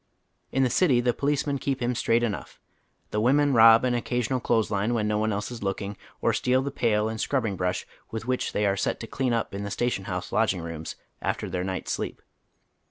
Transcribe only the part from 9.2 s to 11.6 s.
np in the station house lodging rooms after